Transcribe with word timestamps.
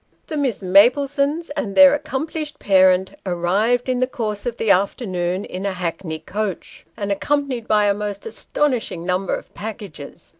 The 0.25 0.35
Miss 0.35 0.63
Maplesones 0.63 1.51
and 1.55 1.75
their 1.75 1.93
accomplished 1.93 2.57
parent 2.57 3.11
arrived 3.23 3.87
in 3.87 3.99
the 3.99 4.07
course 4.07 4.47
of 4.47 4.57
the 4.57 4.71
afternoon 4.71 5.45
in 5.45 5.63
a 5.63 5.73
hackney 5.73 6.17
coach, 6.17 6.87
and 6.97 7.11
accompanied 7.11 7.67
by 7.67 7.85
a 7.85 7.93
most 7.93 8.25
astonishing 8.25 9.05
number 9.05 9.35
of 9.35 9.53
packages. 9.53 10.29